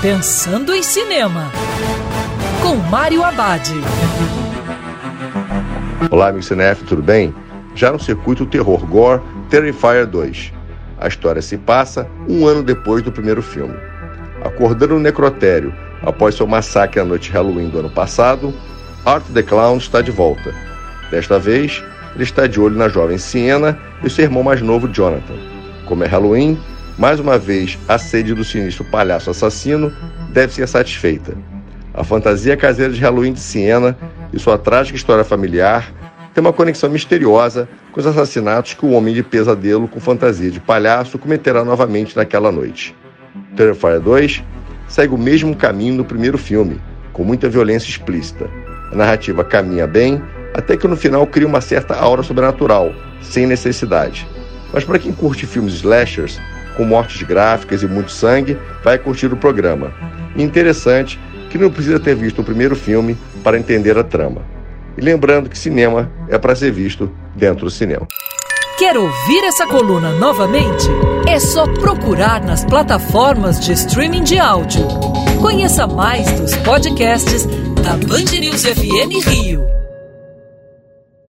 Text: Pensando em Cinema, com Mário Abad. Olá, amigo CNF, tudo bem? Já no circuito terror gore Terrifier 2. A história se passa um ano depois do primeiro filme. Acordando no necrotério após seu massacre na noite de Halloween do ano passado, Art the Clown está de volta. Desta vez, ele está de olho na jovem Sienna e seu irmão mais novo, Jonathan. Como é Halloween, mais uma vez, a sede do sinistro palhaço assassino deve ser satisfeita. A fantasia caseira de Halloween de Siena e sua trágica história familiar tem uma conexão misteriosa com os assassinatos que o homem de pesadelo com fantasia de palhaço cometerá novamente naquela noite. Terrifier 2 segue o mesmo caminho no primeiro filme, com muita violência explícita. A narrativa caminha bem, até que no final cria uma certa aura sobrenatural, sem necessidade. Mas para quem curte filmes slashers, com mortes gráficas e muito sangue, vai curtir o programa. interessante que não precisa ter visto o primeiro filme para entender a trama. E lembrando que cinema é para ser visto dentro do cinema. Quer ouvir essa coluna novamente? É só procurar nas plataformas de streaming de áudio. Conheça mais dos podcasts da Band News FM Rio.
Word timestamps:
Pensando 0.00 0.72
em 0.72 0.80
Cinema, 0.80 1.50
com 2.62 2.76
Mário 2.76 3.24
Abad. 3.24 3.68
Olá, 6.08 6.28
amigo 6.28 6.44
CNF, 6.44 6.84
tudo 6.84 7.02
bem? 7.02 7.34
Já 7.74 7.90
no 7.90 7.98
circuito 7.98 8.46
terror 8.46 8.86
gore 8.86 9.20
Terrifier 9.50 10.06
2. 10.06 10.52
A 11.00 11.08
história 11.08 11.42
se 11.42 11.58
passa 11.58 12.08
um 12.28 12.46
ano 12.46 12.62
depois 12.62 13.02
do 13.02 13.10
primeiro 13.10 13.42
filme. 13.42 13.74
Acordando 14.44 14.94
no 14.94 15.00
necrotério 15.00 15.74
após 16.02 16.36
seu 16.36 16.46
massacre 16.46 17.00
na 17.00 17.04
noite 17.04 17.30
de 17.30 17.32
Halloween 17.32 17.68
do 17.68 17.80
ano 17.80 17.90
passado, 17.90 18.54
Art 19.04 19.24
the 19.34 19.42
Clown 19.42 19.78
está 19.78 20.00
de 20.00 20.12
volta. 20.12 20.54
Desta 21.10 21.40
vez, 21.40 21.82
ele 22.14 22.22
está 22.22 22.46
de 22.46 22.60
olho 22.60 22.76
na 22.76 22.88
jovem 22.88 23.18
Sienna 23.18 23.76
e 24.04 24.08
seu 24.08 24.26
irmão 24.26 24.44
mais 24.44 24.62
novo, 24.62 24.86
Jonathan. 24.86 25.34
Como 25.86 26.04
é 26.04 26.06
Halloween, 26.06 26.56
mais 26.98 27.20
uma 27.20 27.38
vez, 27.38 27.78
a 27.86 27.96
sede 27.96 28.34
do 28.34 28.44
sinistro 28.44 28.84
palhaço 28.84 29.30
assassino 29.30 29.92
deve 30.32 30.52
ser 30.52 30.66
satisfeita. 30.66 31.36
A 31.94 32.02
fantasia 32.02 32.56
caseira 32.56 32.92
de 32.92 33.00
Halloween 33.00 33.32
de 33.32 33.40
Siena 33.40 33.96
e 34.32 34.38
sua 34.38 34.58
trágica 34.58 34.96
história 34.96 35.22
familiar 35.22 35.92
tem 36.34 36.40
uma 36.40 36.52
conexão 36.52 36.90
misteriosa 36.90 37.68
com 37.92 38.00
os 38.00 38.06
assassinatos 38.06 38.74
que 38.74 38.84
o 38.84 38.90
homem 38.90 39.14
de 39.14 39.22
pesadelo 39.22 39.86
com 39.86 40.00
fantasia 40.00 40.50
de 40.50 40.58
palhaço 40.58 41.18
cometerá 41.18 41.64
novamente 41.64 42.16
naquela 42.16 42.50
noite. 42.50 42.94
Terrifier 43.56 44.00
2 44.00 44.42
segue 44.88 45.14
o 45.14 45.18
mesmo 45.18 45.54
caminho 45.54 45.94
no 45.94 46.04
primeiro 46.04 46.36
filme, 46.36 46.80
com 47.12 47.22
muita 47.22 47.48
violência 47.48 47.88
explícita. 47.88 48.50
A 48.90 48.96
narrativa 48.96 49.44
caminha 49.44 49.86
bem, 49.86 50.20
até 50.52 50.76
que 50.76 50.88
no 50.88 50.96
final 50.96 51.26
cria 51.28 51.46
uma 51.46 51.60
certa 51.60 51.94
aura 51.94 52.24
sobrenatural, 52.24 52.92
sem 53.22 53.46
necessidade. 53.46 54.26
Mas 54.72 54.84
para 54.84 54.98
quem 54.98 55.12
curte 55.12 55.46
filmes 55.46 55.74
slashers, 55.74 56.40
com 56.78 56.84
mortes 56.84 57.20
gráficas 57.22 57.82
e 57.82 57.88
muito 57.88 58.12
sangue, 58.12 58.56
vai 58.84 58.96
curtir 58.96 59.26
o 59.26 59.36
programa. 59.36 59.92
interessante 60.36 61.18
que 61.50 61.58
não 61.58 61.70
precisa 61.70 61.98
ter 61.98 62.14
visto 62.14 62.40
o 62.40 62.44
primeiro 62.44 62.76
filme 62.76 63.18
para 63.42 63.58
entender 63.58 63.98
a 63.98 64.04
trama. 64.04 64.42
E 64.96 65.00
lembrando 65.00 65.50
que 65.50 65.58
cinema 65.58 66.10
é 66.28 66.38
para 66.38 66.54
ser 66.54 66.70
visto 66.70 67.10
dentro 67.34 67.64
do 67.64 67.70
cinema. 67.70 68.06
Quer 68.78 68.96
ouvir 68.96 69.44
essa 69.44 69.66
coluna 69.66 70.12
novamente? 70.12 70.86
É 71.26 71.40
só 71.40 71.66
procurar 71.66 72.40
nas 72.42 72.64
plataformas 72.64 73.58
de 73.58 73.72
streaming 73.72 74.22
de 74.22 74.38
áudio. 74.38 74.86
Conheça 75.40 75.86
mais 75.86 76.30
dos 76.40 76.54
podcasts 76.58 77.44
da 77.82 77.96
Band 78.06 78.38
News 78.38 78.62
FM 78.62 79.26
Rio. 79.26 79.77